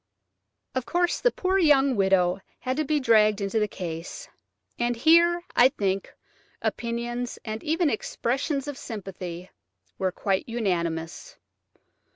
[0.73, 4.27] Of course the poor young widow had to be dragged into the case,
[4.79, 6.11] and here, I think,
[6.59, 9.51] opinions and even expressions of sympathy
[9.99, 11.35] were quite unanimous.